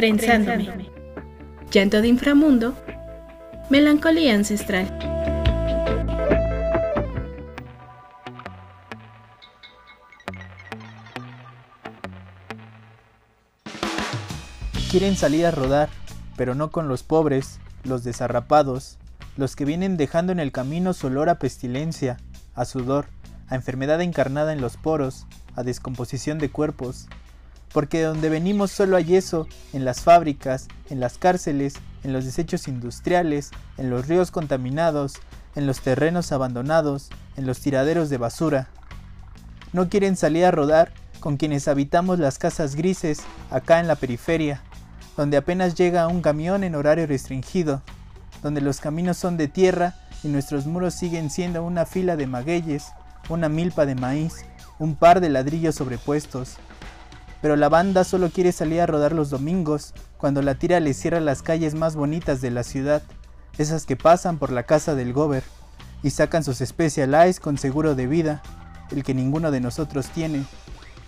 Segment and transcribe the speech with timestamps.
[0.00, 0.88] Trenzándome.
[1.70, 2.74] Llanto de inframundo.
[3.68, 4.88] Melancolía ancestral.
[14.90, 15.90] Quieren salir a rodar,
[16.34, 18.96] pero no con los pobres, los desarrapados,
[19.36, 22.16] los que vienen dejando en el camino su olor a pestilencia,
[22.54, 23.04] a sudor,
[23.48, 25.26] a enfermedad encarnada en los poros,
[25.56, 27.06] a descomposición de cuerpos.
[27.72, 32.24] Porque de donde venimos solo hay eso, en las fábricas, en las cárceles, en los
[32.24, 35.20] desechos industriales, en los ríos contaminados,
[35.54, 38.68] en los terrenos abandonados, en los tiraderos de basura.
[39.72, 43.20] No quieren salir a rodar con quienes habitamos las casas grises
[43.50, 44.62] acá en la periferia,
[45.16, 47.82] donde apenas llega un camión en horario restringido,
[48.42, 52.86] donde los caminos son de tierra y nuestros muros siguen siendo una fila de magueyes,
[53.28, 54.44] una milpa de maíz,
[54.78, 56.56] un par de ladrillos sobrepuestos.
[57.42, 61.20] Pero la banda solo quiere salir a rodar los domingos, cuando la tira le cierra
[61.20, 63.02] las calles más bonitas de la ciudad,
[63.56, 65.42] esas que pasan por la casa del gober,
[66.02, 68.42] y sacan sus specialized con seguro de vida,
[68.90, 70.44] el que ninguno de nosotros tiene,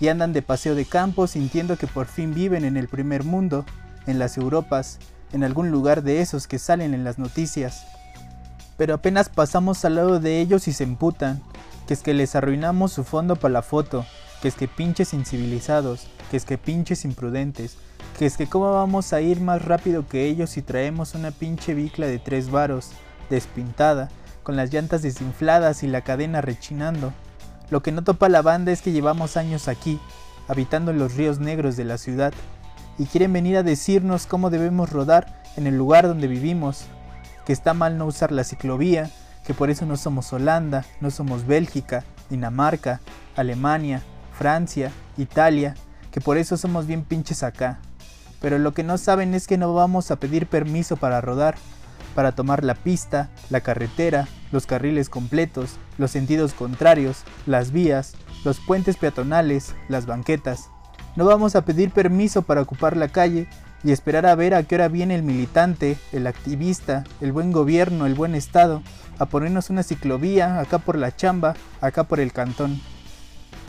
[0.00, 3.64] y andan de paseo de campo sintiendo que por fin viven en el primer mundo,
[4.06, 4.98] en las Europas,
[5.32, 7.86] en algún lugar de esos que salen en las noticias.
[8.76, 11.42] Pero apenas pasamos al lado de ellos y se emputan,
[11.86, 14.04] que es que les arruinamos su fondo para la foto,
[14.42, 17.76] que es que pinches incivilizados, que es que pinches imprudentes,
[18.18, 21.74] que es que cómo vamos a ir más rápido que ellos si traemos una pinche
[21.74, 22.90] bicla de tres varos,
[23.30, 24.10] despintada,
[24.42, 27.12] con las llantas desinfladas y la cadena rechinando.
[27.70, 30.00] Lo que no topa la banda es que llevamos años aquí,
[30.48, 32.34] habitando los ríos negros de la ciudad,
[32.98, 36.86] y quieren venir a decirnos cómo debemos rodar en el lugar donde vivimos,
[37.46, 39.08] que está mal no usar la ciclovía,
[39.46, 43.00] que por eso no somos Holanda, no somos Bélgica, Dinamarca,
[43.36, 44.02] Alemania,
[44.38, 45.74] Francia, Italia,
[46.10, 47.78] que por eso somos bien pinches acá.
[48.40, 51.54] Pero lo que no saben es que no vamos a pedir permiso para rodar,
[52.14, 58.60] para tomar la pista, la carretera, los carriles completos, los sentidos contrarios, las vías, los
[58.60, 60.68] puentes peatonales, las banquetas.
[61.16, 63.48] No vamos a pedir permiso para ocupar la calle
[63.84, 68.06] y esperar a ver a qué hora viene el militante, el activista, el buen gobierno,
[68.06, 68.82] el buen Estado,
[69.18, 72.80] a ponernos una ciclovía acá por la chamba, acá por el cantón.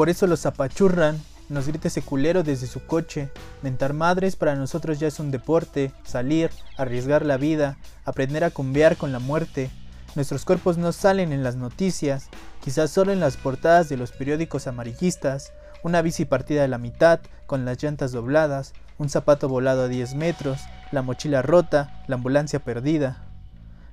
[0.00, 3.28] Por eso los apachurran, nos grita ese culero desde su coche.
[3.60, 8.96] Mentar madres para nosotros ya es un deporte, salir, arriesgar la vida, aprender a cumbiar
[8.96, 9.70] con la muerte.
[10.14, 12.30] Nuestros cuerpos no salen en las noticias,
[12.64, 15.52] quizás solo en las portadas de los periódicos amarillistas,
[15.82, 20.14] una bici partida a la mitad, con las llantas dobladas, un zapato volado a 10
[20.14, 20.60] metros,
[20.92, 23.26] la mochila rota, la ambulancia perdida.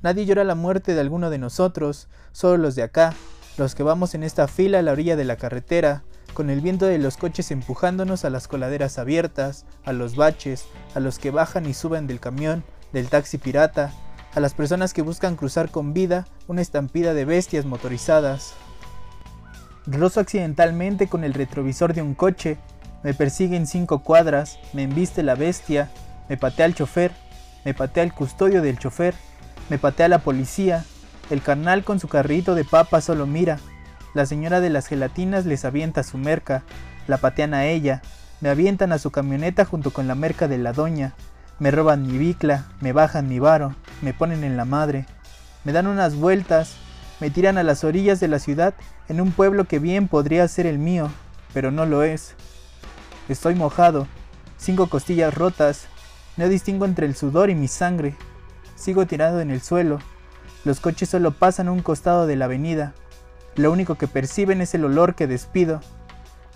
[0.00, 3.14] Nadie llora la muerte de alguno de nosotros, solo los de acá,
[3.58, 6.02] los que vamos en esta fila a la orilla de la carretera,
[6.32, 10.64] con el viento de los coches empujándonos a las coladeras abiertas, a los baches,
[10.94, 13.92] a los que bajan y suben del camión, del taxi pirata,
[14.34, 18.54] a las personas que buscan cruzar con vida una estampida de bestias motorizadas.
[19.86, 22.56] Rozo accidentalmente con el retrovisor de un coche,
[23.02, 25.90] me persigue en cinco cuadras, me embiste la bestia,
[26.28, 27.12] me patea al chofer,
[27.64, 29.14] me patea al custodio del chofer,
[29.68, 30.84] me patea la policía,
[31.32, 33.58] el carnal con su carrito de papa solo mira,
[34.12, 36.62] la señora de las gelatinas les avienta su merca,
[37.06, 38.02] la patean a ella,
[38.42, 41.14] me avientan a su camioneta junto con la merca de la doña,
[41.58, 45.06] me roban mi bicla, me bajan mi varo, me ponen en la madre,
[45.64, 46.74] me dan unas vueltas,
[47.18, 48.74] me tiran a las orillas de la ciudad
[49.08, 51.08] en un pueblo que bien podría ser el mío,
[51.54, 52.34] pero no lo es.
[53.30, 54.06] Estoy mojado,
[54.58, 55.86] cinco costillas rotas,
[56.36, 58.16] no distingo entre el sudor y mi sangre.
[58.74, 60.00] Sigo tirado en el suelo.
[60.64, 62.94] Los coches solo pasan a un costado de la avenida.
[63.56, 65.80] Lo único que perciben es el olor que despido.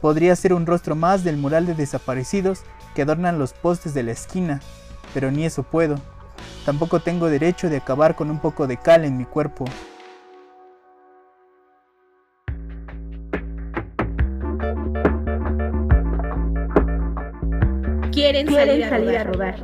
[0.00, 2.62] Podría ser un rostro más del mural de desaparecidos
[2.94, 4.60] que adornan los postes de la esquina,
[5.14, 5.96] pero ni eso puedo.
[6.64, 9.64] Tampoco tengo derecho de acabar con un poco de cal en mi cuerpo.
[18.12, 19.56] quieren, salir, a rodar.